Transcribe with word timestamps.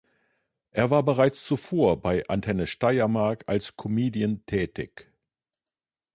Er 0.71 0.89
war 0.89 1.03
bereits 1.03 1.45
zuvor 1.45 2.01
bei 2.01 2.27
Antenne 2.27 2.65
Steiermark 2.65 3.43
als 3.45 3.75
Comedian 3.77 4.43
tätig. 4.47 5.13